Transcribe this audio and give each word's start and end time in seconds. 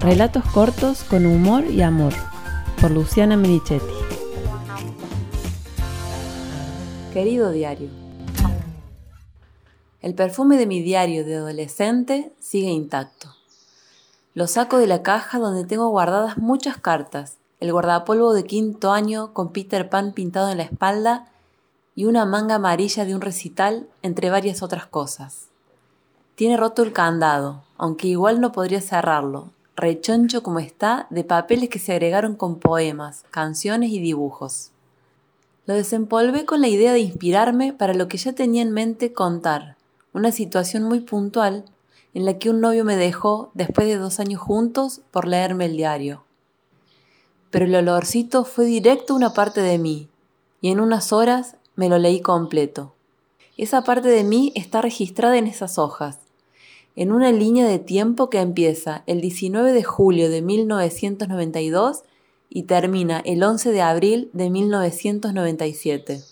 Relatos 0.00 0.42
cortos 0.54 1.04
con 1.04 1.26
humor 1.26 1.66
y 1.66 1.82
amor, 1.82 2.14
por 2.80 2.90
Luciana 2.90 3.36
Merichetti. 3.36 3.84
Querido 7.12 7.50
diario, 7.50 7.90
el 10.00 10.14
perfume 10.14 10.56
de 10.56 10.64
mi 10.64 10.80
diario 10.80 11.22
de 11.26 11.36
adolescente 11.36 12.32
sigue 12.38 12.70
intacto. 12.70 13.28
Lo 14.32 14.46
saco 14.46 14.78
de 14.78 14.86
la 14.86 15.02
caja 15.02 15.38
donde 15.38 15.64
tengo 15.66 15.90
guardadas 15.90 16.38
muchas 16.38 16.78
cartas, 16.78 17.36
el 17.60 17.70
guardapolvo 17.70 18.32
de 18.32 18.44
quinto 18.44 18.92
año 18.92 19.34
con 19.34 19.52
Peter 19.52 19.90
Pan 19.90 20.12
pintado 20.14 20.50
en 20.50 20.56
la 20.56 20.64
espalda 20.64 21.28
y 21.94 22.06
una 22.06 22.24
manga 22.24 22.54
amarilla 22.54 23.04
de 23.04 23.14
un 23.14 23.20
recital, 23.20 23.86
entre 24.00 24.30
varias 24.30 24.62
otras 24.62 24.86
cosas. 24.86 25.48
Tiene 26.36 26.56
roto 26.56 26.82
el 26.82 26.94
candado, 26.94 27.64
aunque 27.76 28.08
igual 28.08 28.40
no 28.40 28.50
podría 28.50 28.80
cerrarlo, 28.80 29.50
rechoncho 29.80 30.42
como 30.42 30.58
está, 30.58 31.06
de 31.10 31.24
papeles 31.24 31.68
que 31.68 31.78
se 31.78 31.92
agregaron 31.92 32.36
con 32.36 32.58
poemas, 32.58 33.24
canciones 33.30 33.90
y 33.90 33.98
dibujos. 33.98 34.70
Lo 35.66 35.74
desempolvé 35.74 36.44
con 36.44 36.60
la 36.60 36.68
idea 36.68 36.92
de 36.92 37.00
inspirarme 37.00 37.72
para 37.72 37.94
lo 37.94 38.08
que 38.08 38.18
ya 38.18 38.32
tenía 38.32 38.62
en 38.62 38.72
mente 38.72 39.12
contar, 39.12 39.76
una 40.12 40.32
situación 40.32 40.84
muy 40.84 41.00
puntual 41.00 41.64
en 42.14 42.24
la 42.24 42.38
que 42.38 42.50
un 42.50 42.60
novio 42.60 42.84
me 42.84 42.96
dejó 42.96 43.50
después 43.54 43.86
de 43.86 43.96
dos 43.96 44.20
años 44.20 44.40
juntos 44.40 45.00
por 45.10 45.26
leerme 45.26 45.66
el 45.66 45.76
diario. 45.76 46.24
Pero 47.50 47.64
el 47.66 47.74
olorcito 47.74 48.44
fue 48.44 48.64
directo 48.64 49.12
a 49.12 49.16
una 49.16 49.32
parte 49.32 49.60
de 49.60 49.78
mí, 49.78 50.08
y 50.60 50.70
en 50.70 50.80
unas 50.80 51.12
horas 51.12 51.56
me 51.76 51.88
lo 51.88 51.98
leí 51.98 52.20
completo. 52.20 52.94
Esa 53.56 53.82
parte 53.82 54.08
de 54.08 54.24
mí 54.24 54.52
está 54.54 54.82
registrada 54.82 55.36
en 55.36 55.46
esas 55.46 55.78
hojas, 55.78 56.18
en 56.96 57.12
una 57.12 57.32
línea 57.32 57.66
de 57.66 57.78
tiempo 57.78 58.30
que 58.30 58.40
empieza 58.40 59.02
el 59.06 59.20
19 59.20 59.72
de 59.72 59.82
julio 59.82 60.30
de 60.30 60.42
1992 60.42 62.02
y 62.48 62.64
termina 62.64 63.20
el 63.24 63.42
11 63.42 63.70
de 63.72 63.82
abril 63.82 64.30
de 64.32 64.50
1997. 64.50 66.22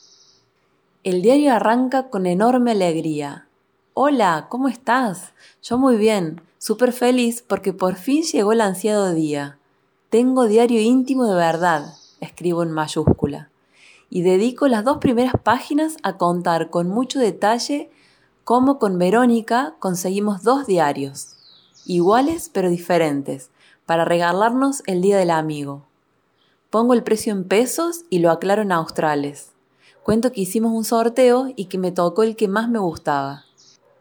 El 1.04 1.22
diario 1.22 1.54
arranca 1.54 2.10
con 2.10 2.26
enorme 2.26 2.72
alegría. 2.72 3.46
Hola, 3.94 4.46
¿cómo 4.50 4.68
estás? 4.68 5.32
Yo 5.62 5.78
muy 5.78 5.96
bien, 5.96 6.40
súper 6.58 6.92
feliz 6.92 7.42
porque 7.46 7.72
por 7.72 7.94
fin 7.94 8.22
llegó 8.22 8.52
el 8.52 8.60
ansiado 8.60 9.14
día. 9.14 9.58
Tengo 10.10 10.46
diario 10.46 10.80
íntimo 10.80 11.26
de 11.26 11.34
verdad, 11.34 11.94
escribo 12.20 12.62
en 12.62 12.72
mayúscula 12.72 13.50
y 14.10 14.22
dedico 14.22 14.68
las 14.68 14.84
dos 14.84 14.98
primeras 14.98 15.34
páginas 15.42 15.96
a 16.02 16.16
contar 16.16 16.70
con 16.70 16.88
mucho 16.88 17.18
detalle 17.18 17.90
cómo 18.48 18.78
con 18.78 18.98
Verónica 18.98 19.74
conseguimos 19.78 20.42
dos 20.42 20.66
diarios, 20.66 21.36
iguales 21.84 22.50
pero 22.50 22.70
diferentes, 22.70 23.50
para 23.84 24.06
regalarnos 24.06 24.82
el 24.86 25.02
Día 25.02 25.18
del 25.18 25.32
Amigo. 25.32 25.82
Pongo 26.70 26.94
el 26.94 27.02
precio 27.02 27.30
en 27.34 27.44
pesos 27.44 28.06
y 28.08 28.20
lo 28.20 28.30
aclaro 28.30 28.62
en 28.62 28.72
australes. 28.72 29.52
Cuento 30.02 30.32
que 30.32 30.40
hicimos 30.40 30.72
un 30.72 30.86
sorteo 30.86 31.52
y 31.56 31.66
que 31.66 31.76
me 31.76 31.92
tocó 31.92 32.22
el 32.22 32.36
que 32.36 32.48
más 32.48 32.70
me 32.70 32.78
gustaba. 32.78 33.44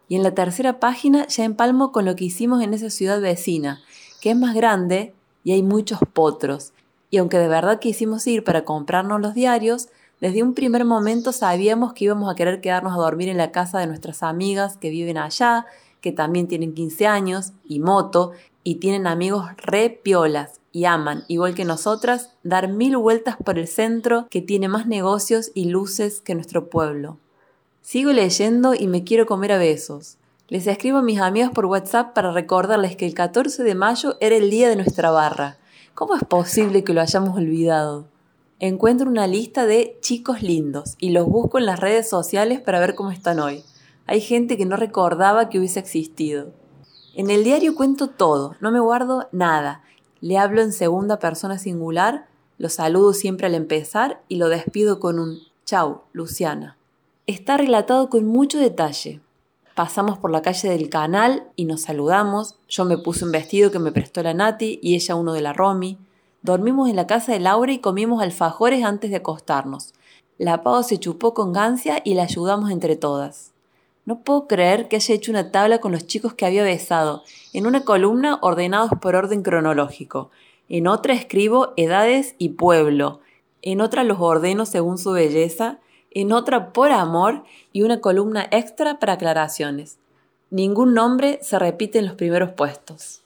Y 0.08 0.16
en 0.16 0.22
la 0.22 0.34
tercera 0.34 0.80
página 0.80 1.26
ya 1.26 1.44
empalmo 1.44 1.92
con 1.92 2.06
lo 2.06 2.16
que 2.16 2.24
hicimos 2.24 2.62
en 2.62 2.72
esa 2.72 2.88
ciudad 2.88 3.20
vecina, 3.20 3.82
que 4.22 4.30
es 4.30 4.36
más 4.38 4.54
grande 4.54 5.12
y 5.44 5.52
hay 5.52 5.62
muchos 5.62 5.98
potros. 6.14 6.72
Y 7.10 7.18
aunque 7.18 7.36
de 7.36 7.48
verdad 7.48 7.80
quisimos 7.80 8.26
ir 8.26 8.44
para 8.44 8.64
comprarnos 8.64 9.20
los 9.20 9.34
diarios, 9.34 9.88
desde 10.20 10.42
un 10.42 10.54
primer 10.54 10.84
momento 10.84 11.32
sabíamos 11.32 11.92
que 11.92 12.06
íbamos 12.06 12.30
a 12.30 12.34
querer 12.34 12.60
quedarnos 12.60 12.92
a 12.92 13.00
dormir 13.00 13.28
en 13.28 13.36
la 13.36 13.52
casa 13.52 13.78
de 13.78 13.86
nuestras 13.86 14.22
amigas 14.22 14.76
que 14.76 14.90
viven 14.90 15.16
allá, 15.16 15.66
que 16.00 16.12
también 16.12 16.48
tienen 16.48 16.74
15 16.74 17.06
años 17.06 17.52
y 17.64 17.78
moto, 17.80 18.32
y 18.64 18.76
tienen 18.76 19.06
amigos 19.06 19.46
re 19.56 19.88
piolas 19.90 20.60
y 20.72 20.84
aman, 20.84 21.24
igual 21.28 21.54
que 21.54 21.64
nosotras, 21.64 22.32
dar 22.42 22.68
mil 22.68 22.96
vueltas 22.96 23.36
por 23.36 23.58
el 23.58 23.66
centro 23.66 24.26
que 24.28 24.42
tiene 24.42 24.68
más 24.68 24.86
negocios 24.86 25.50
y 25.54 25.66
luces 25.66 26.20
que 26.20 26.34
nuestro 26.34 26.68
pueblo. 26.68 27.16
Sigo 27.80 28.12
leyendo 28.12 28.74
y 28.74 28.86
me 28.86 29.04
quiero 29.04 29.24
comer 29.24 29.52
a 29.52 29.58
besos. 29.58 30.18
Les 30.48 30.66
escribo 30.66 30.98
a 30.98 31.02
mis 31.02 31.20
amigas 31.20 31.50
por 31.50 31.66
WhatsApp 31.66 32.12
para 32.12 32.32
recordarles 32.32 32.96
que 32.96 33.06
el 33.06 33.14
14 33.14 33.62
de 33.62 33.74
mayo 33.74 34.16
era 34.20 34.36
el 34.36 34.50
día 34.50 34.68
de 34.68 34.76
nuestra 34.76 35.10
barra. 35.10 35.58
¿Cómo 35.94 36.14
es 36.14 36.24
posible 36.24 36.84
que 36.84 36.92
lo 36.92 37.00
hayamos 37.00 37.36
olvidado? 37.36 38.06
Encuentro 38.60 39.08
una 39.08 39.28
lista 39.28 39.66
de 39.66 39.98
chicos 40.00 40.42
lindos 40.42 40.96
y 40.98 41.10
los 41.10 41.28
busco 41.28 41.58
en 41.58 41.66
las 41.66 41.78
redes 41.78 42.10
sociales 42.10 42.60
para 42.60 42.80
ver 42.80 42.96
cómo 42.96 43.12
están 43.12 43.38
hoy. 43.38 43.62
Hay 44.06 44.20
gente 44.20 44.56
que 44.56 44.66
no 44.66 44.74
recordaba 44.74 45.48
que 45.48 45.60
hubiese 45.60 45.78
existido. 45.78 46.50
En 47.14 47.30
el 47.30 47.44
diario 47.44 47.76
cuento 47.76 48.08
todo, 48.08 48.56
no 48.60 48.72
me 48.72 48.80
guardo 48.80 49.28
nada. 49.30 49.84
Le 50.20 50.38
hablo 50.38 50.60
en 50.60 50.72
segunda 50.72 51.20
persona 51.20 51.56
singular, 51.56 52.26
lo 52.58 52.68
saludo 52.68 53.12
siempre 53.12 53.46
al 53.46 53.54
empezar 53.54 54.22
y 54.26 54.38
lo 54.38 54.48
despido 54.48 54.98
con 54.98 55.20
un 55.20 55.38
chau, 55.64 56.00
Luciana. 56.12 56.76
Está 57.28 57.58
relatado 57.58 58.10
con 58.10 58.26
mucho 58.26 58.58
detalle. 58.58 59.20
Pasamos 59.76 60.18
por 60.18 60.32
la 60.32 60.42
calle 60.42 60.68
del 60.68 60.90
canal 60.90 61.44
y 61.54 61.64
nos 61.66 61.82
saludamos. 61.82 62.56
Yo 62.68 62.84
me 62.84 62.98
puse 62.98 63.24
un 63.24 63.30
vestido 63.30 63.70
que 63.70 63.78
me 63.78 63.92
prestó 63.92 64.20
la 64.24 64.34
Nati 64.34 64.80
y 64.82 64.96
ella 64.96 65.14
uno 65.14 65.32
de 65.32 65.42
la 65.42 65.52
Romy. 65.52 65.96
Dormimos 66.48 66.88
en 66.88 66.96
la 66.96 67.06
casa 67.06 67.32
de 67.32 67.40
Laura 67.40 67.72
y 67.72 67.78
comimos 67.78 68.22
alfajores 68.22 68.82
antes 68.82 69.10
de 69.10 69.16
acostarnos. 69.16 69.92
La 70.38 70.62
Pau 70.62 70.82
se 70.82 70.96
chupó 70.96 71.34
con 71.34 71.52
gancia 71.52 72.00
y 72.02 72.14
la 72.14 72.22
ayudamos 72.22 72.70
entre 72.70 72.96
todas. 72.96 73.52
No 74.06 74.20
puedo 74.20 74.46
creer 74.46 74.88
que 74.88 74.96
haya 74.96 75.14
hecho 75.14 75.30
una 75.30 75.52
tabla 75.52 75.78
con 75.82 75.92
los 75.92 76.06
chicos 76.06 76.32
que 76.32 76.46
había 76.46 76.62
besado, 76.62 77.22
en 77.52 77.66
una 77.66 77.84
columna 77.84 78.38
ordenados 78.40 78.92
por 78.98 79.14
orden 79.14 79.42
cronológico, 79.42 80.30
en 80.70 80.86
otra 80.86 81.12
escribo 81.12 81.74
edades 81.76 82.34
y 82.38 82.48
pueblo, 82.48 83.20
en 83.60 83.82
otra 83.82 84.02
los 84.02 84.18
ordeno 84.18 84.64
según 84.64 84.96
su 84.96 85.12
belleza, 85.12 85.80
en 86.12 86.32
otra 86.32 86.72
por 86.72 86.92
amor 86.92 87.44
y 87.74 87.82
una 87.82 88.00
columna 88.00 88.48
extra 88.50 88.98
para 88.98 89.12
aclaraciones. 89.12 89.98
Ningún 90.48 90.94
nombre 90.94 91.40
se 91.42 91.58
repite 91.58 91.98
en 91.98 92.06
los 92.06 92.14
primeros 92.14 92.52
puestos. 92.52 93.20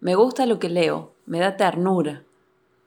Me 0.00 0.14
gusta 0.14 0.46
lo 0.46 0.58
que 0.58 0.70
leo, 0.70 1.10
me 1.26 1.40
da 1.40 1.58
ternura. 1.58 2.22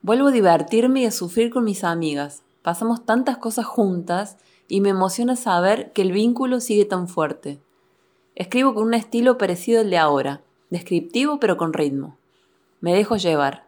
Vuelvo 0.03 0.29
a 0.29 0.31
divertirme 0.31 1.01
y 1.01 1.06
a 1.06 1.12
sufrir 1.12 1.51
con 1.51 1.63
mis 1.63 1.84
amigas. 1.84 2.44
Pasamos 2.63 3.06
tantas 3.06 3.38
cosas 3.38 3.66
juntas 3.66 4.38
y 4.67 4.81
me 4.81 4.89
emociona 4.89 5.35
saber 5.35 5.91
que 5.94 6.01
el 6.01 6.12
vínculo 6.12 6.59
sigue 6.59 6.85
tan 6.85 7.07
fuerte. 7.07 7.59
Escribo 8.34 8.73
con 8.73 8.85
un 8.85 8.94
estilo 8.95 9.38
parecido 9.38 9.81
al 9.81 9.89
de 9.89 9.97
ahora, 9.97 10.41
descriptivo 10.72 11.39
pero 11.39 11.57
con 11.57 11.73
ritmo. 11.73 12.17
Me 12.79 12.95
dejo 12.95 13.17
llevar. 13.17 13.67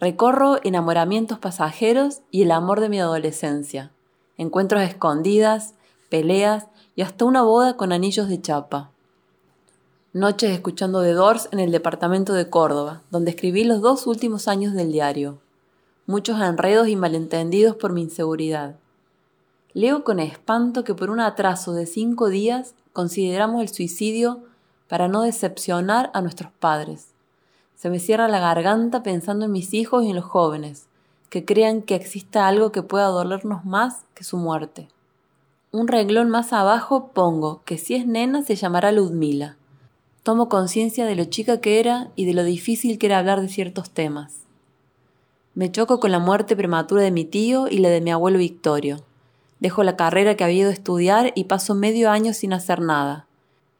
Recorro 0.00 0.58
enamoramientos 0.62 1.38
pasajeros 1.38 2.22
y 2.30 2.42
el 2.42 2.50
amor 2.50 2.80
de 2.80 2.88
mi 2.88 3.00
adolescencia, 3.00 3.92
encuentros 4.38 4.82
escondidas, 4.82 5.74
peleas 6.08 6.68
y 6.96 7.02
hasta 7.02 7.26
una 7.26 7.42
boda 7.42 7.76
con 7.76 7.92
anillos 7.92 8.28
de 8.28 8.40
chapa 8.40 8.92
noches 10.18 10.50
escuchando 10.50 11.02
The 11.02 11.12
Doors 11.12 11.48
en 11.52 11.60
el 11.60 11.70
departamento 11.70 12.32
de 12.32 12.50
Córdoba, 12.50 13.02
donde 13.10 13.30
escribí 13.30 13.62
los 13.62 13.80
dos 13.80 14.06
últimos 14.08 14.48
años 14.48 14.74
del 14.74 14.90
diario. 14.90 15.38
Muchos 16.06 16.40
enredos 16.40 16.88
y 16.88 16.96
malentendidos 16.96 17.76
por 17.76 17.92
mi 17.92 18.02
inseguridad. 18.02 18.74
Leo 19.74 20.02
con 20.02 20.18
espanto 20.18 20.82
que 20.82 20.94
por 20.94 21.10
un 21.10 21.20
atraso 21.20 21.72
de 21.72 21.86
cinco 21.86 22.30
días 22.30 22.74
consideramos 22.92 23.62
el 23.62 23.68
suicidio 23.68 24.40
para 24.88 25.06
no 25.06 25.22
decepcionar 25.22 26.10
a 26.14 26.20
nuestros 26.20 26.50
padres. 26.50 27.12
Se 27.76 27.88
me 27.88 28.00
cierra 28.00 28.26
la 28.26 28.40
garganta 28.40 29.04
pensando 29.04 29.44
en 29.44 29.52
mis 29.52 29.72
hijos 29.72 30.04
y 30.04 30.10
en 30.10 30.16
los 30.16 30.24
jóvenes, 30.24 30.86
que 31.30 31.44
crean 31.44 31.80
que 31.80 31.94
exista 31.94 32.48
algo 32.48 32.72
que 32.72 32.82
pueda 32.82 33.06
dolernos 33.06 33.64
más 33.64 34.02
que 34.14 34.24
su 34.24 34.36
muerte. 34.36 34.88
Un 35.70 35.86
reglón 35.86 36.28
más 36.28 36.52
abajo 36.52 37.10
pongo 37.14 37.62
que 37.64 37.78
si 37.78 37.94
es 37.94 38.04
nena 38.04 38.42
se 38.42 38.56
llamará 38.56 38.90
Ludmila 38.90 39.58
tomo 40.28 40.50
conciencia 40.50 41.06
de 41.06 41.16
lo 41.16 41.24
chica 41.24 41.58
que 41.62 41.80
era 41.80 42.10
y 42.14 42.26
de 42.26 42.34
lo 42.34 42.44
difícil 42.44 42.98
que 42.98 43.06
era 43.06 43.18
hablar 43.18 43.40
de 43.40 43.48
ciertos 43.48 43.88
temas. 43.88 44.40
Me 45.54 45.72
choco 45.72 46.00
con 46.00 46.12
la 46.12 46.18
muerte 46.18 46.54
prematura 46.54 47.00
de 47.00 47.10
mi 47.10 47.24
tío 47.24 47.66
y 47.66 47.78
la 47.78 47.88
de 47.88 48.02
mi 48.02 48.10
abuelo 48.10 48.36
Victorio. 48.36 48.98
Dejo 49.58 49.84
la 49.84 49.96
carrera 49.96 50.36
que 50.36 50.44
había 50.44 50.58
ido 50.58 50.68
a 50.68 50.74
estudiar 50.74 51.32
y 51.34 51.44
paso 51.44 51.74
medio 51.74 52.10
año 52.10 52.34
sin 52.34 52.52
hacer 52.52 52.82
nada. 52.82 53.26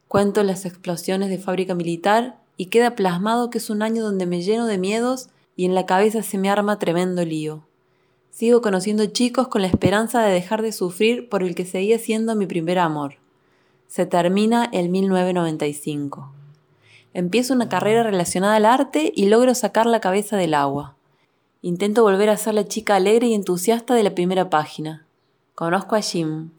Cuento 0.07 0.41
las 0.41 0.65
explosiones 0.65 1.29
de 1.29 1.37
fábrica 1.37 1.75
militar 1.75 2.39
y 2.57 2.65
queda 2.65 2.95
plasmado 2.95 3.51
que 3.51 3.59
es 3.59 3.69
un 3.69 3.83
año 3.83 4.01
donde 4.01 4.25
me 4.25 4.41
lleno 4.41 4.65
de 4.65 4.79
miedos 4.79 5.29
y 5.55 5.65
en 5.65 5.75
la 5.75 5.85
cabeza 5.85 6.23
se 6.23 6.39
me 6.39 6.49
arma 6.49 6.79
tremendo 6.79 7.23
lío. 7.25 7.61
Sigo 8.31 8.63
conociendo 8.63 9.05
chicos 9.05 9.49
con 9.49 9.61
la 9.61 9.67
esperanza 9.67 10.23
de 10.23 10.33
dejar 10.33 10.63
de 10.63 10.71
sufrir 10.71 11.29
por 11.29 11.43
el 11.43 11.53
que 11.53 11.65
seguía 11.65 11.99
siendo 11.99 12.35
mi 12.35 12.47
primer 12.47 12.79
amor. 12.79 13.17
Se 13.87 14.07
termina 14.07 14.67
el 14.73 14.89
1995. 14.89 16.38
Empiezo 17.13 17.53
una 17.53 17.69
carrera 17.69 18.03
relacionada 18.03 18.55
al 18.55 18.65
arte 18.65 19.11
y 19.15 19.27
logro 19.27 19.55
sacar 19.55 19.85
la 19.85 19.99
cabeza 19.99 20.37
del 20.37 20.53
agua. 20.53 20.95
Intento 21.61 22.03
volver 22.03 22.29
a 22.29 22.37
ser 22.37 22.53
la 22.53 22.67
chica 22.67 22.95
alegre 22.95 23.27
y 23.27 23.33
entusiasta 23.33 23.95
de 23.95 24.03
la 24.03 24.15
primera 24.15 24.49
página. 24.49 25.05
Conozco 25.55 25.95
a 25.95 26.01
Jim. 26.01 26.51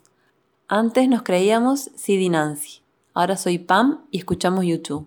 Antes 0.69 1.09
nos 1.09 1.23
creíamos 1.23 1.91
Sid 1.97 2.21
y 2.21 2.29
Nancy. 2.29 2.83
Ahora 3.15 3.37
soy 3.37 3.59
Pam 3.59 4.05
y 4.11 4.19
escuchamos 4.19 4.65
YouTube. 4.65 5.07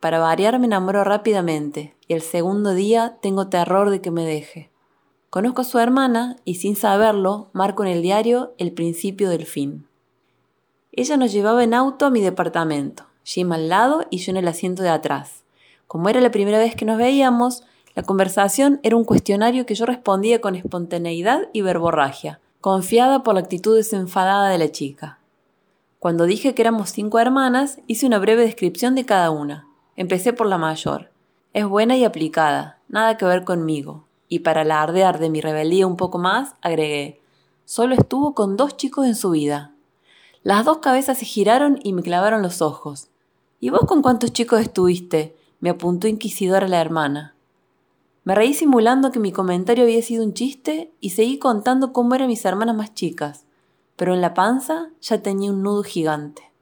Para 0.00 0.18
variar 0.18 0.58
me 0.58 0.66
enamoro 0.66 1.02
rápidamente 1.02 1.96
y 2.06 2.14
el 2.14 2.20
segundo 2.20 2.74
día 2.74 3.16
tengo 3.20 3.48
terror 3.48 3.90
de 3.90 4.00
que 4.00 4.10
me 4.10 4.24
deje. 4.24 4.70
Conozco 5.30 5.62
a 5.62 5.64
su 5.64 5.78
hermana 5.78 6.36
y 6.44 6.56
sin 6.56 6.76
saberlo 6.76 7.48
marco 7.52 7.84
en 7.84 7.90
el 7.90 8.02
diario 8.02 8.54
el 8.58 8.72
principio 8.72 9.28
del 9.28 9.46
fin. 9.46 9.86
Ella 10.92 11.16
nos 11.16 11.32
llevaba 11.32 11.64
en 11.64 11.74
auto 11.74 12.06
a 12.06 12.10
mi 12.10 12.20
departamento, 12.20 13.04
Jim 13.26 13.50
al 13.50 13.68
lado 13.68 14.06
y 14.08 14.18
yo 14.18 14.30
en 14.30 14.36
el 14.36 14.46
asiento 14.46 14.84
de 14.84 14.88
atrás. 14.88 15.42
Como 15.88 16.08
era 16.08 16.20
la 16.20 16.30
primera 16.30 16.58
vez 16.58 16.76
que 16.76 16.84
nos 16.84 16.96
veíamos, 16.96 17.64
la 17.96 18.04
conversación 18.04 18.78
era 18.84 18.94
un 18.94 19.04
cuestionario 19.04 19.66
que 19.66 19.74
yo 19.74 19.84
respondía 19.84 20.40
con 20.40 20.54
espontaneidad 20.54 21.48
y 21.52 21.60
verborragia, 21.60 22.38
confiada 22.60 23.24
por 23.24 23.34
la 23.34 23.40
actitud 23.40 23.74
desenfadada 23.74 24.48
de 24.48 24.58
la 24.58 24.70
chica. 24.70 25.18
Cuando 25.98 26.24
dije 26.24 26.54
que 26.54 26.62
éramos 26.62 26.90
cinco 26.90 27.18
hermanas, 27.18 27.80
hice 27.88 28.06
una 28.06 28.20
breve 28.20 28.42
descripción 28.42 28.94
de 28.94 29.04
cada 29.04 29.30
una. 29.30 29.66
Empecé 29.96 30.32
por 30.32 30.46
la 30.46 30.56
mayor. 30.56 31.10
Es 31.52 31.66
buena 31.66 31.96
y 31.96 32.04
aplicada, 32.04 32.78
nada 32.88 33.16
que 33.16 33.24
ver 33.24 33.42
conmigo. 33.42 34.04
Y 34.28 34.40
para 34.40 34.60
alardear 34.60 35.18
de 35.18 35.30
mi 35.30 35.40
rebeldía 35.40 35.88
un 35.88 35.96
poco 35.96 36.18
más, 36.18 36.54
agregué, 36.62 37.20
solo 37.64 37.96
estuvo 37.96 38.34
con 38.34 38.56
dos 38.56 38.76
chicos 38.76 39.04
en 39.04 39.16
su 39.16 39.30
vida. 39.30 39.72
Las 40.44 40.64
dos 40.64 40.78
cabezas 40.78 41.18
se 41.18 41.24
giraron 41.24 41.80
y 41.82 41.92
me 41.92 42.02
clavaron 42.02 42.40
los 42.40 42.62
ojos. 42.62 43.08
¿Y 43.66 43.70
vos 43.70 43.80
con 43.80 44.00
cuántos 44.00 44.32
chicos 44.32 44.60
estuviste? 44.60 45.34
me 45.58 45.70
apuntó 45.70 46.06
inquisidora 46.06 46.68
la 46.68 46.80
hermana. 46.80 47.34
Me 48.22 48.36
reí 48.36 48.54
simulando 48.54 49.10
que 49.10 49.18
mi 49.18 49.32
comentario 49.32 49.82
había 49.82 50.00
sido 50.02 50.22
un 50.22 50.34
chiste 50.34 50.92
y 51.00 51.10
seguí 51.10 51.40
contando 51.40 51.92
cómo 51.92 52.14
eran 52.14 52.28
mis 52.28 52.44
hermanas 52.44 52.76
más 52.76 52.94
chicas, 52.94 53.44
pero 53.96 54.14
en 54.14 54.20
la 54.20 54.34
panza 54.34 54.90
ya 55.00 55.20
tenía 55.20 55.50
un 55.50 55.64
nudo 55.64 55.82
gigante. 55.82 56.52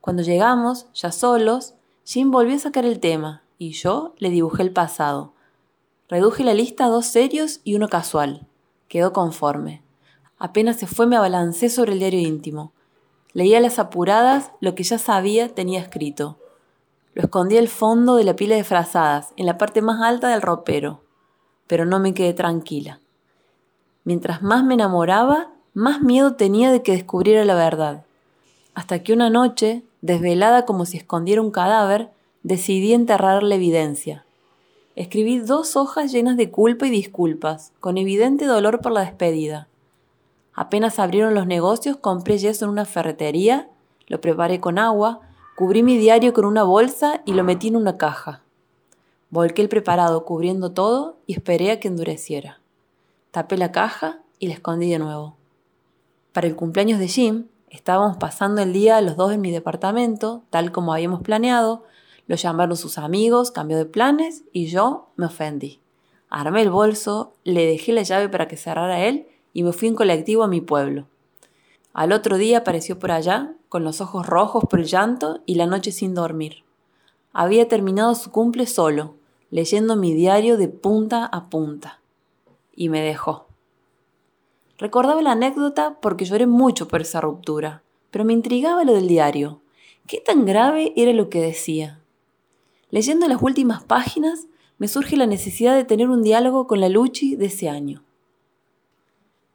Cuando 0.00 0.24
llegamos, 0.24 0.88
ya 0.94 1.12
solos, 1.12 1.74
Jim 2.04 2.32
volvió 2.32 2.56
a 2.56 2.58
sacar 2.58 2.86
el 2.86 2.98
tema 2.98 3.44
y 3.56 3.70
yo 3.70 4.16
le 4.18 4.28
dibujé 4.28 4.64
el 4.64 4.72
pasado. 4.72 5.34
Reduje 6.08 6.42
la 6.42 6.54
lista 6.54 6.86
a 6.86 6.88
dos 6.88 7.06
serios 7.06 7.60
y 7.62 7.76
uno 7.76 7.88
casual. 7.88 8.48
Quedó 8.88 9.12
conforme. 9.12 9.84
Apenas 10.38 10.80
se 10.80 10.88
fue 10.88 11.06
me 11.06 11.14
abalancé 11.14 11.68
sobre 11.68 11.92
el 11.92 12.00
diario 12.00 12.18
íntimo. 12.18 12.72
Leía 13.34 13.60
las 13.60 13.78
apuradas 13.78 14.50
lo 14.60 14.74
que 14.74 14.82
ya 14.82 14.98
sabía 14.98 15.48
tenía 15.48 15.80
escrito. 15.80 16.36
Lo 17.14 17.22
escondí 17.22 17.56
al 17.56 17.68
fondo 17.68 18.16
de 18.16 18.24
la 18.24 18.36
pila 18.36 18.56
de 18.56 18.64
frazadas, 18.64 19.32
en 19.36 19.46
la 19.46 19.58
parte 19.58 19.82
más 19.82 20.02
alta 20.02 20.28
del 20.28 20.42
ropero. 20.42 21.00
Pero 21.66 21.84
no 21.84 21.98
me 21.98 22.14
quedé 22.14 22.34
tranquila. 22.34 23.00
Mientras 24.04 24.42
más 24.42 24.64
me 24.64 24.74
enamoraba, 24.74 25.50
más 25.74 26.02
miedo 26.02 26.34
tenía 26.34 26.70
de 26.70 26.82
que 26.82 26.92
descubriera 26.92 27.44
la 27.44 27.54
verdad. 27.54 28.04
Hasta 28.74 29.02
que 29.02 29.12
una 29.12 29.30
noche, 29.30 29.82
desvelada 30.00 30.64
como 30.64 30.84
si 30.84 30.96
escondiera 30.96 31.40
un 31.40 31.50
cadáver, 31.50 32.10
decidí 32.42 32.92
enterrar 32.92 33.42
la 33.42 33.54
evidencia. 33.54 34.24
Escribí 34.96 35.38
dos 35.38 35.76
hojas 35.76 36.12
llenas 36.12 36.36
de 36.36 36.50
culpa 36.50 36.86
y 36.86 36.90
disculpas, 36.90 37.72
con 37.80 37.96
evidente 37.96 38.44
dolor 38.44 38.80
por 38.80 38.92
la 38.92 39.00
despedida. 39.00 39.68
Apenas 40.54 40.98
abrieron 40.98 41.34
los 41.34 41.46
negocios, 41.46 41.96
compré 41.96 42.38
yeso 42.38 42.66
en 42.66 42.70
una 42.70 42.84
ferretería, 42.84 43.68
lo 44.06 44.20
preparé 44.20 44.60
con 44.60 44.78
agua, 44.78 45.20
cubrí 45.56 45.82
mi 45.82 45.96
diario 45.96 46.32
con 46.32 46.44
una 46.44 46.62
bolsa 46.62 47.22
y 47.24 47.32
lo 47.32 47.44
metí 47.44 47.68
en 47.68 47.76
una 47.76 47.96
caja. 47.96 48.42
Volqué 49.30 49.62
el 49.62 49.70
preparado 49.70 50.26
cubriendo 50.26 50.72
todo 50.72 51.16
y 51.26 51.32
esperé 51.32 51.70
a 51.70 51.80
que 51.80 51.88
endureciera. 51.88 52.60
Tapé 53.30 53.56
la 53.56 53.72
caja 53.72 54.20
y 54.38 54.48
la 54.48 54.54
escondí 54.54 54.90
de 54.90 54.98
nuevo. 54.98 55.36
Para 56.34 56.46
el 56.46 56.56
cumpleaños 56.56 56.98
de 56.98 57.08
Jim, 57.08 57.46
estábamos 57.70 58.18
pasando 58.18 58.60
el 58.60 58.74
día 58.74 59.00
los 59.00 59.16
dos 59.16 59.32
en 59.32 59.40
mi 59.40 59.50
departamento, 59.50 60.42
tal 60.50 60.70
como 60.70 60.92
habíamos 60.92 61.22
planeado. 61.22 61.84
Lo 62.26 62.36
llamaron 62.36 62.76
sus 62.76 62.98
amigos, 62.98 63.50
cambió 63.50 63.78
de 63.78 63.86
planes 63.86 64.44
y 64.52 64.66
yo 64.66 65.08
me 65.16 65.26
ofendí. 65.26 65.80
Armé 66.28 66.60
el 66.60 66.70
bolso, 66.70 67.32
le 67.44 67.66
dejé 67.66 67.92
la 67.92 68.02
llave 68.02 68.28
para 68.28 68.48
que 68.48 68.58
cerrara 68.58 69.00
él 69.00 69.26
y 69.52 69.62
me 69.62 69.72
fui 69.72 69.88
en 69.88 69.94
colectivo 69.94 70.42
a 70.42 70.48
mi 70.48 70.60
pueblo. 70.60 71.06
Al 71.92 72.12
otro 72.12 72.38
día 72.38 72.58
apareció 72.58 72.98
por 72.98 73.10
allá, 73.10 73.54
con 73.68 73.84
los 73.84 74.00
ojos 74.00 74.26
rojos 74.26 74.64
por 74.68 74.80
el 74.80 74.86
llanto 74.86 75.40
y 75.46 75.56
la 75.56 75.66
noche 75.66 75.92
sin 75.92 76.14
dormir. 76.14 76.64
Había 77.32 77.68
terminado 77.68 78.14
su 78.14 78.30
cumple 78.30 78.66
solo, 78.66 79.14
leyendo 79.50 79.96
mi 79.96 80.14
diario 80.14 80.56
de 80.56 80.68
punta 80.68 81.26
a 81.26 81.48
punta. 81.48 82.00
Y 82.74 82.88
me 82.88 83.02
dejó. 83.02 83.46
Recordaba 84.78 85.22
la 85.22 85.32
anécdota 85.32 85.98
porque 86.00 86.24
lloré 86.24 86.46
mucho 86.46 86.88
por 86.88 87.02
esa 87.02 87.20
ruptura, 87.20 87.82
pero 88.10 88.24
me 88.24 88.32
intrigaba 88.32 88.84
lo 88.84 88.94
del 88.94 89.08
diario. 89.08 89.60
¿Qué 90.06 90.20
tan 90.20 90.44
grave 90.44 90.92
era 90.96 91.12
lo 91.12 91.28
que 91.28 91.40
decía? 91.40 92.00
Leyendo 92.90 93.28
las 93.28 93.40
últimas 93.40 93.84
páginas, 93.84 94.46
me 94.78 94.88
surge 94.88 95.16
la 95.16 95.26
necesidad 95.26 95.74
de 95.74 95.84
tener 95.84 96.10
un 96.10 96.22
diálogo 96.22 96.66
con 96.66 96.80
la 96.80 96.88
Luchi 96.88 97.36
de 97.36 97.46
ese 97.46 97.68
año. 97.68 98.02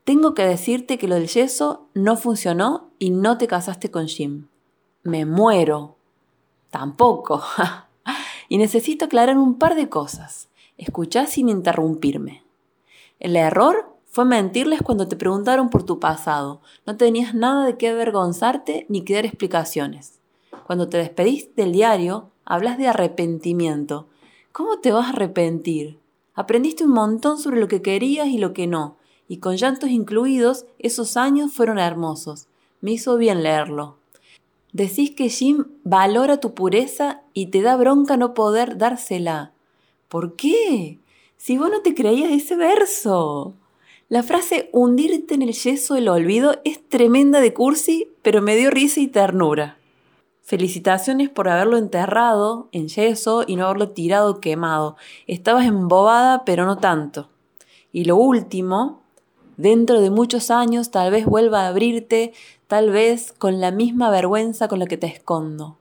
Tengo 0.08 0.34
que 0.34 0.48
decirte 0.48 0.98
que 0.98 1.10
lo 1.10 1.16
del 1.16 1.28
yeso 1.28 1.90
no 1.94 2.16
funcionó 2.16 2.92
y 2.98 3.10
no 3.10 3.38
te 3.38 3.46
casaste 3.46 3.92
con 3.92 4.08
Jim. 4.08 4.48
Me 5.04 5.26
muero. 5.26 5.98
Tampoco. 6.70 7.44
y 8.48 8.58
necesito 8.58 9.04
aclarar 9.04 9.38
un 9.38 9.60
par 9.60 9.76
de 9.76 9.90
cosas. 9.90 10.48
Escuchá 10.78 11.28
sin 11.28 11.50
interrumpirme. 11.50 12.46
El 13.20 13.36
error 13.36 13.98
fue 14.06 14.24
mentirles 14.24 14.82
cuando 14.82 15.10
te 15.10 15.18
preguntaron 15.18 15.70
por 15.70 15.84
tu 15.84 16.00
pasado. 16.00 16.62
No 16.86 16.96
tenías 16.96 17.36
nada 17.36 17.66
de 17.66 17.76
qué 17.76 17.90
avergonzarte 17.90 18.86
ni 18.88 19.02
que 19.02 19.16
dar 19.16 19.26
explicaciones. 19.26 20.22
Cuando 20.66 20.88
te 20.88 21.00
despediste 21.00 21.64
del 21.64 21.74
diario, 21.74 22.30
hablas 22.46 22.78
de 22.78 22.88
arrepentimiento. 22.88 24.08
¿Cómo 24.54 24.80
te 24.80 24.94
vas 24.94 25.08
a 25.08 25.10
arrepentir? 25.10 26.00
Aprendiste 26.34 26.86
un 26.86 26.92
montón 26.92 27.38
sobre 27.38 27.60
lo 27.60 27.68
que 27.68 27.82
querías 27.82 28.28
y 28.28 28.38
lo 28.38 28.54
que 28.54 28.68
no, 28.68 28.96
y 29.28 29.38
con 29.38 29.56
llantos 29.56 29.90
incluidos, 29.90 30.66
esos 30.80 31.18
años 31.18 31.52
fueron 31.52 31.80
hermosos. 31.80 32.48
Me 32.82 32.92
hizo 32.92 33.18
bien 33.18 33.44
leerlo. 33.44 33.98
Decís 34.72 35.12
que 35.12 35.30
Jim 35.30 35.66
valora 35.84 36.40
tu 36.40 36.54
pureza 36.54 37.22
y 37.34 37.48
te 37.48 37.62
da 37.62 37.76
bronca 37.78 38.18
no 38.18 38.34
poder 38.34 38.78
dársela. 38.78 39.54
¿Por 40.08 40.36
qué? 40.36 41.00
Si 41.38 41.58
vos 41.58 41.70
no 41.70 41.82
te 41.82 41.96
creías 41.96 42.32
ese 42.32 42.56
verso. 42.56 43.56
La 44.10 44.24
frase 44.24 44.70
hundirte 44.72 45.36
en 45.36 45.42
el 45.42 45.54
yeso 45.54 45.96
del 45.96 46.08
olvido 46.08 46.62
es 46.64 46.88
tremenda 46.88 47.42
de 47.42 47.54
cursi, 47.54 48.10
pero 48.22 48.42
me 48.42 48.56
dio 48.56 48.70
risa 48.70 49.00
y 49.02 49.08
ternura. 49.08 49.78
Felicitaciones 50.44 51.30
por 51.30 51.50
haberlo 51.50 51.78
enterrado 51.78 52.70
en 52.72 52.88
yeso 52.88 53.44
y 53.46 53.58
no 53.58 53.66
haberlo 53.66 53.90
tirado 53.90 54.40
quemado. 54.40 54.96
Estabas 55.28 55.66
embobada, 55.66 56.46
pero 56.46 56.66
no 56.66 56.78
tanto. 56.78 57.30
Y 57.92 58.06
lo 58.06 58.16
último, 58.16 59.02
dentro 59.58 60.00
de 60.00 60.10
muchos 60.10 60.50
años 60.50 60.92
tal 60.92 61.12
vez 61.12 61.26
vuelva 61.26 61.64
a 61.64 61.68
abrirte, 61.68 62.34
tal 62.68 62.92
vez 62.92 63.34
con 63.34 63.60
la 63.60 63.72
misma 63.72 64.10
vergüenza 64.10 64.68
con 64.68 64.80
la 64.80 64.86
que 64.86 64.98
te 64.98 65.08
escondo. 65.08 65.78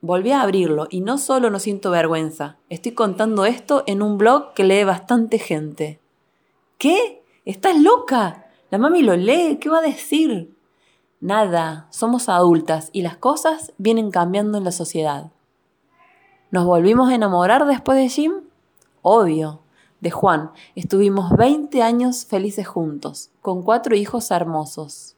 Volví 0.00 0.30
a 0.30 0.42
abrirlo 0.42 0.86
y 0.90 1.00
no 1.00 1.18
solo 1.18 1.50
no 1.50 1.58
siento 1.58 1.90
vergüenza, 1.90 2.56
estoy 2.68 2.92
contando 2.92 3.44
esto 3.44 3.82
en 3.86 4.02
un 4.02 4.16
blog 4.16 4.54
que 4.54 4.62
lee 4.62 4.84
bastante 4.84 5.40
gente. 5.40 5.98
¿Qué? 6.78 7.22
¿Estás 7.44 7.76
loca? 7.78 8.46
La 8.70 8.78
mami 8.78 9.02
lo 9.02 9.16
lee, 9.16 9.58
¿qué 9.60 9.68
va 9.68 9.78
a 9.78 9.82
decir? 9.82 10.54
Nada, 11.20 11.88
somos 11.90 12.28
adultas 12.28 12.90
y 12.92 13.02
las 13.02 13.16
cosas 13.16 13.72
vienen 13.78 14.12
cambiando 14.12 14.58
en 14.58 14.64
la 14.64 14.70
sociedad. 14.70 15.32
¿Nos 16.52 16.64
volvimos 16.64 17.10
a 17.10 17.14
enamorar 17.14 17.66
después 17.66 17.98
de 17.98 18.08
Jim? 18.08 18.32
Obvio. 19.02 19.60
De 20.00 20.10
Juan, 20.10 20.52
estuvimos 20.76 21.36
20 21.36 21.82
años 21.82 22.24
felices 22.24 22.68
juntos, 22.68 23.30
con 23.42 23.62
cuatro 23.62 23.96
hijos 23.96 24.30
hermosos. 24.30 25.16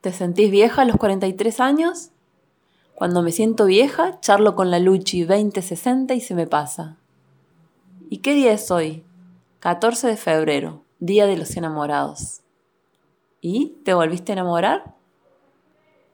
¿Te 0.00 0.12
sentís 0.12 0.50
vieja 0.50 0.82
a 0.82 0.84
los 0.84 0.96
43 0.96 1.60
años? 1.60 2.10
Cuando 2.96 3.22
me 3.22 3.32
siento 3.32 3.66
vieja, 3.66 4.18
charlo 4.20 4.56
con 4.56 4.70
la 4.70 4.78
Luchi 4.78 5.22
2060 5.22 6.14
y 6.14 6.20
se 6.20 6.34
me 6.34 6.46
pasa. 6.46 6.96
¿Y 8.08 8.18
qué 8.18 8.34
día 8.34 8.52
es 8.52 8.70
hoy? 8.70 9.04
14 9.60 10.08
de 10.08 10.16
febrero. 10.16 10.82
Día 10.98 11.26
de 11.26 11.36
los 11.36 11.56
enamorados. 11.56 12.40
¿Y 13.40 13.76
te 13.84 13.94
volviste 13.94 14.32
a 14.32 14.34
enamorar? 14.34 14.94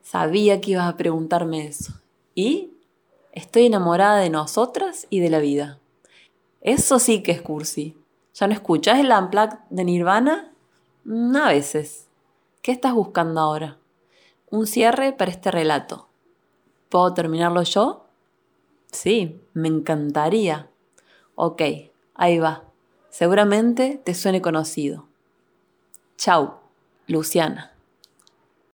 Sabía 0.01 0.61
que 0.61 0.71
ibas 0.71 0.87
a 0.87 0.95
preguntarme 0.95 1.65
eso. 1.65 1.93
¿Y? 2.35 2.71
Estoy 3.31 3.65
enamorada 3.65 4.19
de 4.19 4.29
nosotras 4.29 5.07
y 5.09 5.19
de 5.19 5.29
la 5.29 5.39
vida. 5.39 5.79
Eso 6.67 6.99
sí 6.99 7.23
que 7.23 7.31
es 7.31 7.41
cursi. 7.41 7.95
¿Ya 8.33 8.45
no 8.45 8.51
escuchás 8.51 8.99
el 8.99 9.09
Unplugged 9.09 9.57
de 9.69 9.85
Nirvana? 9.85 10.51
A 11.09 11.47
veces. 11.47 12.09
¿Qué 12.61 12.73
estás 12.73 12.93
buscando 12.93 13.39
ahora? 13.39 13.77
Un 14.51 14.67
cierre 14.67 15.13
para 15.13 15.31
este 15.31 15.49
relato. 15.49 16.09
¿Puedo 16.89 17.13
terminarlo 17.13 17.63
yo? 17.63 18.07
Sí, 18.91 19.39
me 19.53 19.69
encantaría. 19.69 20.69
Ok, 21.35 21.61
ahí 22.15 22.37
va. 22.37 22.65
Seguramente 23.11 24.01
te 24.03 24.13
suene 24.13 24.41
conocido. 24.41 25.05
Chau, 26.17 26.55
Luciana. 27.07 27.76